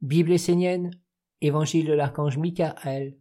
Bible 0.00 0.30
essénienne, 0.30 0.92
Évangile 1.40 1.86
de 1.86 1.92
l'archange 1.92 2.38
Michael, 2.38 3.18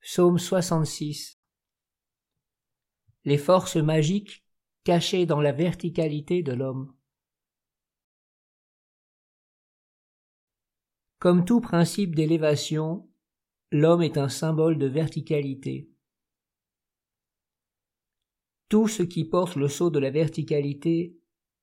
Psaume 0.00 0.36
66. 0.36 1.38
Les 3.24 3.38
forces 3.38 3.76
magiques 3.76 4.44
cachées 4.82 5.24
dans 5.24 5.40
la 5.40 5.52
verticalité 5.52 6.42
de 6.42 6.52
l'homme. 6.52 6.92
Comme 11.20 11.44
tout 11.44 11.60
principe 11.60 12.16
d'élévation, 12.16 13.08
l'homme 13.70 14.02
est 14.02 14.18
un 14.18 14.28
symbole 14.28 14.76
de 14.76 14.86
verticalité. 14.86 15.88
Tout 18.68 18.88
ce 18.88 19.04
qui 19.04 19.24
porte 19.24 19.54
le 19.54 19.68
sceau 19.68 19.88
de 19.90 20.00
la 20.00 20.10
verticalité 20.10 21.16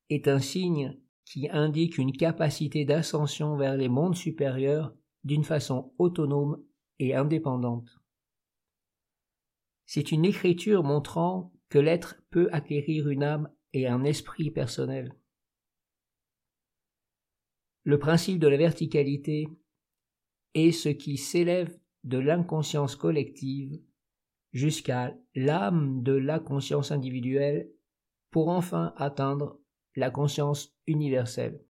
est 0.08 0.28
un 0.28 0.40
signe 0.40 0.98
qui 1.30 1.48
indique 1.48 1.96
une 1.96 2.10
capacité 2.10 2.84
d'ascension 2.84 3.56
vers 3.56 3.76
les 3.76 3.88
mondes 3.88 4.16
supérieurs 4.16 4.92
d'une 5.22 5.44
façon 5.44 5.94
autonome 5.96 6.60
et 6.98 7.14
indépendante. 7.14 8.00
C'est 9.86 10.10
une 10.10 10.24
écriture 10.24 10.82
montrant 10.82 11.52
que 11.68 11.78
l'être 11.78 12.20
peut 12.30 12.48
acquérir 12.50 13.08
une 13.08 13.22
âme 13.22 13.48
et 13.72 13.86
un 13.86 14.02
esprit 14.02 14.50
personnel. 14.50 15.14
Le 17.84 18.00
principe 18.00 18.40
de 18.40 18.48
la 18.48 18.56
verticalité 18.56 19.46
est 20.54 20.72
ce 20.72 20.88
qui 20.88 21.16
s'élève 21.16 21.78
de 22.02 22.18
l'inconscience 22.18 22.96
collective 22.96 23.80
jusqu'à 24.52 25.16
l'âme 25.36 26.02
de 26.02 26.12
la 26.12 26.40
conscience 26.40 26.90
individuelle 26.90 27.70
pour 28.32 28.48
enfin 28.48 28.92
atteindre 28.96 29.59
la 29.96 30.10
conscience 30.10 30.74
universelle. 30.86 31.64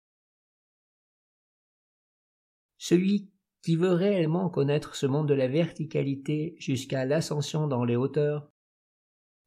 Celui 2.77 3.29
qui 3.61 3.75
veut 3.75 3.93
réellement 3.93 4.49
connaître 4.49 4.95
ce 4.95 5.05
monde 5.05 5.27
de 5.27 5.33
la 5.33 5.47
verticalité 5.47 6.55
jusqu'à 6.59 7.05
l'ascension 7.05 7.67
dans 7.67 7.83
les 7.83 7.95
hauteurs 7.95 8.49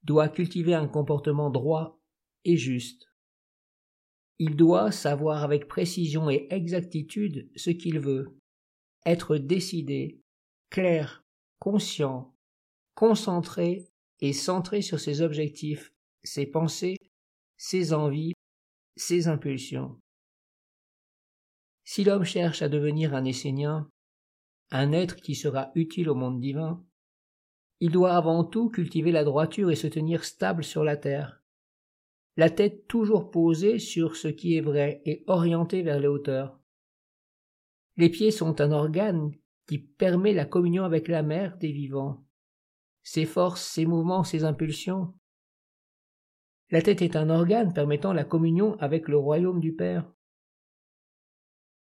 doit 0.02 0.28
cultiver 0.28 0.74
un 0.74 0.88
comportement 0.88 1.50
droit 1.50 2.00
et 2.44 2.56
juste. 2.56 3.08
Il 4.38 4.56
doit 4.56 4.90
savoir 4.90 5.44
avec 5.44 5.68
précision 5.68 6.28
et 6.28 6.46
exactitude 6.50 7.50
ce 7.56 7.70
qu'il 7.70 8.00
veut, 8.00 8.36
être 9.06 9.36
décidé, 9.36 10.20
clair, 10.70 11.24
conscient, 11.58 12.34
concentré 12.94 13.88
et 14.20 14.32
centré 14.32 14.82
sur 14.82 15.00
ses 15.00 15.22
objectifs, 15.22 15.92
ses 16.24 16.46
pensées, 16.46 16.96
ses 17.56 17.92
envies, 17.92 18.32
ses 18.96 19.28
impulsions. 19.28 20.00
Si 21.84 22.04
l'homme 22.04 22.24
cherche 22.24 22.62
à 22.62 22.68
devenir 22.68 23.14
un 23.14 23.24
Essénien, 23.24 23.90
un 24.70 24.92
être 24.92 25.16
qui 25.16 25.34
sera 25.34 25.70
utile 25.74 26.08
au 26.08 26.14
monde 26.14 26.40
divin, 26.40 26.84
il 27.80 27.90
doit 27.90 28.14
avant 28.14 28.44
tout 28.44 28.70
cultiver 28.70 29.10
la 29.10 29.24
droiture 29.24 29.70
et 29.70 29.76
se 29.76 29.88
tenir 29.88 30.24
stable 30.24 30.62
sur 30.62 30.84
la 30.84 30.96
terre, 30.96 31.42
la 32.36 32.48
tête 32.48 32.86
toujours 32.86 33.30
posée 33.30 33.78
sur 33.78 34.16
ce 34.16 34.28
qui 34.28 34.56
est 34.56 34.60
vrai 34.60 35.02
et 35.04 35.24
orientée 35.26 35.82
vers 35.82 36.00
les 36.00 36.08
hauteurs. 36.08 36.58
Les 37.96 38.08
pieds 38.08 38.30
sont 38.30 38.60
un 38.60 38.72
organe 38.72 39.32
qui 39.66 39.78
permet 39.78 40.32
la 40.32 40.46
communion 40.46 40.84
avec 40.84 41.08
la 41.08 41.22
mère 41.22 41.58
des 41.58 41.72
vivants, 41.72 42.24
ses 43.02 43.26
forces, 43.26 43.62
ses 43.62 43.84
mouvements, 43.84 44.24
ses 44.24 44.44
impulsions. 44.44 45.14
La 46.72 46.80
tête 46.80 47.02
est 47.02 47.16
un 47.16 47.28
organe 47.28 47.74
permettant 47.74 48.14
la 48.14 48.24
communion 48.24 48.76
avec 48.78 49.06
le 49.06 49.18
royaume 49.18 49.60
du 49.60 49.74
Père. 49.74 50.10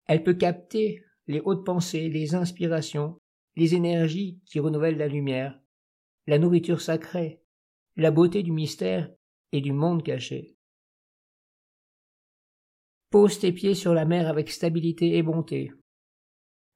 Elle 0.06 0.24
peut 0.24 0.36
capter 0.36 1.04
les 1.26 1.40
hautes 1.40 1.66
pensées, 1.66 2.10
les 2.10 2.36
inspirations, 2.36 3.20
les 3.56 3.74
énergies 3.74 4.40
qui 4.46 4.60
renouvellent 4.60 5.00
la 5.00 5.08
lumière, 5.08 5.60
la 6.28 6.38
nourriture 6.38 6.80
sacrée, 6.80 7.42
la 7.96 8.12
beauté 8.12 8.44
du 8.44 8.52
mystère 8.52 9.12
et 9.52 9.62
du 9.62 9.74
monde 9.74 10.04
caché. 10.04 10.56
Pose 13.10 13.40
tes 13.40 13.52
pieds 13.52 13.74
sur 13.74 13.96
la 13.96 14.06
mer 14.06 14.28
avec 14.28 14.52
stabilité 14.52 15.18
et 15.18 15.24
bonté. 15.24 15.72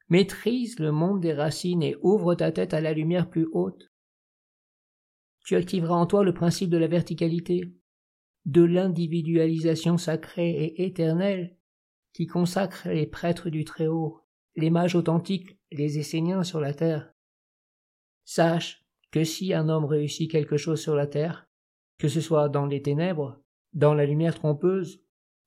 Maîtrise 0.10 0.80
le 0.80 0.92
monde 0.92 1.22
des 1.22 1.34
racines 1.34 1.84
et 1.84 1.96
ouvre 2.02 2.34
ta 2.34 2.52
tête 2.52 2.74
à 2.74 2.82
la 2.82 2.94
lumière 2.94 3.30
plus 3.30 3.48
haute. 3.52 3.92
Tu 5.46 5.56
activeras 5.56 5.96
en 5.96 6.08
toi 6.08 6.24
le 6.24 6.34
principe 6.34 6.72
de 6.72 6.78
la 6.78 6.88
verticalité, 6.88 7.72
de 8.46 8.64
l'individualisation 8.64 9.98
sacrée 9.98 10.52
et 10.52 10.86
éternelle 10.86 11.56
qui 12.14 12.28
consacre 12.28 12.90
les 12.90 13.08
prêtres 13.08 13.50
du 13.50 13.64
Très-Haut, 13.64 14.22
les 14.56 14.70
mages 14.70 14.96
authentiques, 14.96 15.58
les 15.72 16.00
Esséniens 16.00 16.44
sur 16.44 16.60
la 16.60 16.74
terre. 16.74 17.14
Sache 18.26 18.86
que 19.12 19.24
si 19.24 19.54
un 19.54 19.70
homme 19.70 19.86
réussit 19.86 20.30
quelque 20.30 20.58
chose 20.58 20.82
sur 20.82 20.96
la 20.96 21.08
terre, 21.08 21.48
que 21.98 22.08
ce 22.08 22.22
soit 22.22 22.50
dans 22.50 22.66
les 22.66 22.82
ténèbres, 22.82 23.42
dans 23.74 23.94
la 23.94 24.06
lumière 24.06 24.36
trompeuse, 24.36 25.04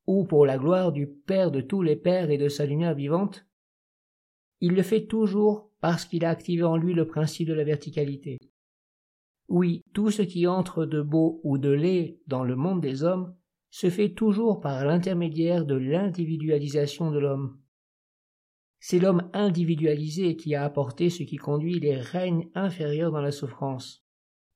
ou 0.07 0.25
pour 0.25 0.47
la 0.47 0.59
gloire 0.59 0.93
du 0.93 1.07
Père 1.07 1.51
de 1.51 1.61
tous 1.61 1.83
les 1.83 1.97
Pères 1.97 2.31
et 2.31 2.39
de 2.39 2.49
sa 2.49 2.67
lumière 2.67 2.95
vivante, 2.95 3.47
il 4.61 4.75
le 4.75 4.83
fait 4.83 5.07
toujours 5.07 5.71
parce 5.81 6.05
qu'il 6.05 6.25
a 6.25 6.31
activé 6.31 6.63
en 6.63 6.77
lui 6.77 6.95
le 6.95 7.07
principe 7.07 7.49
de 7.49 7.55
la 7.55 7.65
verticalité. 7.65 8.39
Oui, 9.49 9.83
tout 9.93 10.11
ce 10.11 10.23
qui 10.23 10.47
entre 10.47 10.87
de 10.87 11.03
beau 11.03 11.41
ou 11.45 11.59
de 11.59 11.71
laid 11.71 12.19
dans 12.27 12.45
le 12.45 12.57
monde 12.57 12.81
des 12.81 13.05
hommes 13.05 13.35
se 13.71 13.91
fait 13.91 14.11
toujours 14.11 14.61
par 14.61 14.85
l'intermédiaire 14.85 15.65
de 15.65 15.75
l'individualisation 15.75 17.11
de 17.11 17.19
l'homme. 17.19 17.59
C'est 18.81 18.99
l'homme 18.99 19.31
individualisé 19.33 20.37
qui 20.37 20.55
a 20.55 20.65
apporté 20.65 21.11
ce 21.11 21.23
qui 21.23 21.37
conduit 21.37 21.81
les 21.81 21.97
règnes 21.97 22.49
inférieurs 22.55 23.11
dans 23.11 23.21
la 23.21 23.33
souffrance, 23.33 24.05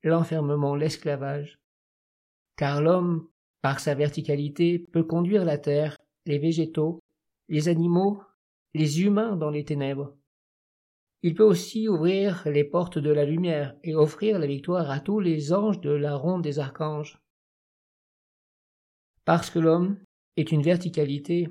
l'enfermement, 0.02 0.74
l'esclavage. 0.74 1.58
Car 2.56 2.82
l'homme, 2.82 3.26
par 3.62 3.80
sa 3.80 3.94
verticalité, 3.94 4.78
peut 4.92 5.04
conduire 5.04 5.44
la 5.44 5.58
terre, 5.58 5.96
les 6.26 6.38
végétaux, 6.38 7.00
les 7.48 7.68
animaux, 7.68 8.22
les 8.74 9.02
humains 9.02 9.36
dans 9.36 9.50
les 9.50 9.64
ténèbres. 9.64 10.14
Il 11.22 11.34
peut 11.34 11.44
aussi 11.44 11.88
ouvrir 11.88 12.42
les 12.46 12.64
portes 12.64 12.98
de 12.98 13.10
la 13.10 13.24
lumière 13.24 13.74
et 13.82 13.94
offrir 13.94 14.38
la 14.38 14.46
victoire 14.46 14.90
à 14.90 15.00
tous 15.00 15.18
les 15.18 15.52
anges 15.52 15.80
de 15.80 15.90
la 15.90 16.14
ronde 16.14 16.42
des 16.42 16.60
archanges. 16.60 17.20
Parce 19.24 19.50
que 19.50 19.58
l'homme 19.58 19.98
est 20.36 20.52
une 20.52 20.62
verticalité, 20.62 21.48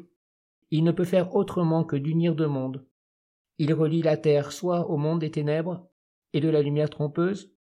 il 0.72 0.84
ne 0.84 0.92
peut 0.92 1.06
faire 1.06 1.36
autrement 1.36 1.84
que 1.84 1.98
d'unir 1.98 2.34
deux 2.34 2.48
mondes. 2.48 2.86
Il 3.58 3.74
relie 3.74 4.02
la 4.02 4.18
terre 4.18 4.52
soit 4.52 4.90
au 4.90 4.98
monde 4.98 5.20
des 5.20 5.32
ténèbres 5.32 5.90
et 6.34 6.40
de 6.40 6.50
la 6.50 6.62
lumière 6.62 6.90
trompeuse, 6.90 7.52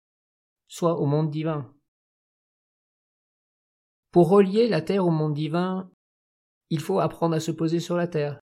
soit 0.68 1.00
au 1.00 1.06
monde 1.06 1.30
divin. 1.30 1.72
Pour 4.12 4.28
relier 4.28 4.68
la 4.68 4.80
terre 4.80 5.06
au 5.06 5.10
monde 5.10 5.34
divin, 5.34 5.90
il 6.70 6.80
faut 6.80 7.00
apprendre 7.00 7.34
à 7.34 7.40
se 7.40 7.50
poser 7.50 7.80
sur 7.80 7.96
la 7.96 8.08
terre, 8.08 8.40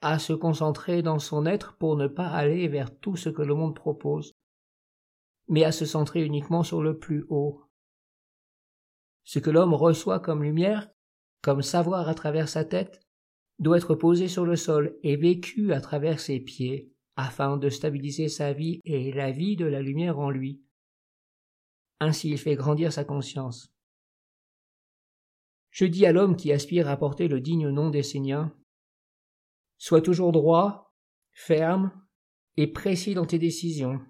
à 0.00 0.18
se 0.18 0.32
concentrer 0.32 1.02
dans 1.02 1.18
son 1.18 1.46
être 1.46 1.76
pour 1.76 1.96
ne 1.96 2.06
pas 2.06 2.28
aller 2.28 2.68
vers 2.68 2.96
tout 2.98 3.16
ce 3.16 3.28
que 3.28 3.42
le 3.42 3.54
monde 3.54 3.74
propose, 3.74 4.36
mais 5.48 5.64
à 5.64 5.72
se 5.72 5.86
centrer 5.86 6.24
uniquement 6.24 6.62
sur 6.62 6.82
le 6.82 6.98
plus 6.98 7.24
haut. 7.28 7.64
Ce 9.24 9.38
que 9.38 9.50
l'homme 9.50 9.74
reçoit 9.74 10.20
comme 10.20 10.42
lumière, 10.42 10.90
comme 11.42 11.62
savoir 11.62 12.08
à 12.08 12.14
travers 12.14 12.48
sa 12.48 12.64
tête, 12.64 13.00
doit 13.58 13.78
être 13.78 13.94
posé 13.94 14.28
sur 14.28 14.44
le 14.44 14.56
sol 14.56 14.96
et 15.02 15.16
vécu 15.16 15.72
à 15.72 15.80
travers 15.80 16.20
ses 16.20 16.38
pieds, 16.38 16.92
afin 17.16 17.56
de 17.56 17.68
stabiliser 17.68 18.28
sa 18.28 18.52
vie 18.52 18.80
et 18.84 19.12
la 19.12 19.32
vie 19.32 19.56
de 19.56 19.64
la 19.64 19.82
lumière 19.82 20.20
en 20.20 20.30
lui. 20.30 20.62
Ainsi 21.98 22.30
il 22.30 22.38
fait 22.38 22.54
grandir 22.54 22.92
sa 22.92 23.04
conscience. 23.04 23.72
Je 25.70 25.84
dis 25.84 26.06
à 26.06 26.12
l'homme 26.12 26.36
qui 26.36 26.52
aspire 26.52 26.88
à 26.88 26.96
porter 26.96 27.26
le 27.26 27.40
digne 27.40 27.68
nom 27.70 27.90
d'Essénien, 27.90 28.54
Sois 29.78 30.02
toujours 30.02 30.32
droit, 30.32 30.92
ferme 31.32 31.92
et 32.56 32.66
précis 32.66 33.14
dans 33.14 33.26
tes 33.26 33.38
décisions. 33.38 34.00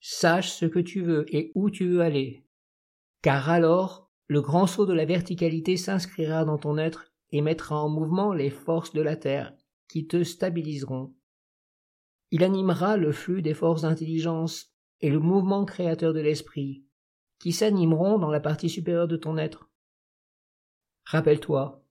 Sache 0.00 0.50
ce 0.50 0.66
que 0.66 0.80
tu 0.80 1.00
veux 1.00 1.24
et 1.34 1.52
où 1.54 1.70
tu 1.70 1.88
veux 1.88 2.00
aller, 2.00 2.44
car 3.22 3.48
alors 3.48 4.10
le 4.26 4.40
grand 4.40 4.66
saut 4.66 4.86
de 4.86 4.92
la 4.92 5.04
verticalité 5.04 5.76
s'inscrira 5.76 6.44
dans 6.44 6.58
ton 6.58 6.76
être 6.76 7.12
et 7.30 7.40
mettra 7.40 7.80
en 7.80 7.88
mouvement 7.88 8.32
les 8.32 8.50
forces 8.50 8.92
de 8.92 9.00
la 9.00 9.16
terre 9.16 9.54
qui 9.88 10.06
te 10.06 10.24
stabiliseront. 10.24 11.14
Il 12.32 12.42
animera 12.42 12.96
le 12.96 13.12
flux 13.12 13.42
des 13.42 13.54
forces 13.54 13.82
d'intelligence 13.82 14.74
et 15.00 15.10
le 15.10 15.20
mouvement 15.20 15.64
créateur 15.64 16.12
de 16.12 16.20
l'esprit, 16.20 16.84
qui 17.38 17.52
s'animeront 17.52 18.18
dans 18.18 18.30
la 18.30 18.40
partie 18.40 18.70
supérieure 18.70 19.08
de 19.08 19.16
ton 19.16 19.36
être. 19.36 19.70
Rappelle-toi, 21.04 21.81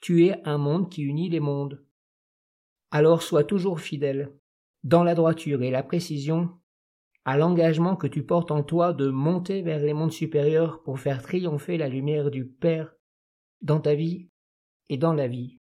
tu 0.00 0.26
es 0.26 0.40
un 0.44 0.58
monde 0.58 0.90
qui 0.90 1.02
unit 1.02 1.28
les 1.28 1.40
mondes. 1.40 1.84
Alors 2.90 3.22
sois 3.22 3.44
toujours 3.44 3.80
fidèle, 3.80 4.32
dans 4.84 5.04
la 5.04 5.14
droiture 5.14 5.62
et 5.62 5.70
la 5.70 5.82
précision, 5.82 6.50
à 7.24 7.36
l'engagement 7.36 7.96
que 7.96 8.06
tu 8.06 8.24
portes 8.24 8.50
en 8.50 8.62
toi 8.62 8.94
de 8.94 9.08
monter 9.08 9.60
vers 9.62 9.80
les 9.80 9.92
mondes 9.92 10.12
supérieurs 10.12 10.82
pour 10.82 10.98
faire 10.98 11.22
triompher 11.22 11.76
la 11.76 11.88
lumière 11.88 12.30
du 12.30 12.46
Père 12.46 12.94
dans 13.60 13.80
ta 13.80 13.94
vie 13.94 14.30
et 14.88 14.96
dans 14.96 15.12
la 15.12 15.28
vie. 15.28 15.60